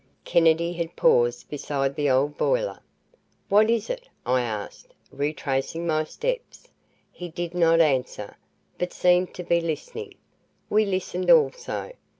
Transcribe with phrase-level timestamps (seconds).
[0.25, 2.79] Kennedy had paused beside the old boiler.
[3.49, 6.67] "What is it?" I asked, retracing my steps.
[7.11, 8.35] He did not answer,
[8.79, 10.15] but seemed to be listening.
[10.71, 11.93] We listened also.